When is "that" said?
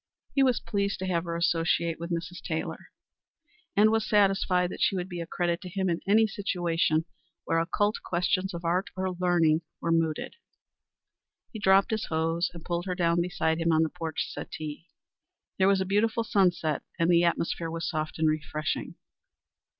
4.71-4.81